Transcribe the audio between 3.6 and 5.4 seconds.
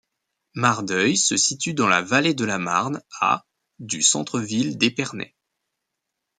du centre-ville d'Épernay.